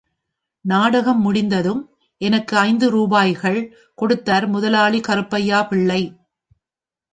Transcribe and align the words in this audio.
நாடகம் 0.65 1.19
முடிந்ததும் 1.21 1.81
எனக்கு 2.21 2.57
ஐந்து 2.57 2.89
ரூபாய்கள் 2.89 3.59
கொடுத்தார் 3.97 4.47
முதலாளி 4.47 4.99
கருப்பையா 4.99 5.67
பிள்ளை. 5.67 6.01